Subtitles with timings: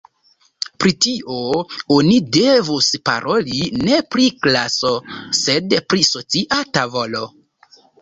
[0.83, 1.35] Pri tio
[1.97, 4.97] oni devus paroli ne pri klaso,
[5.45, 7.27] sed pri socia tavolo.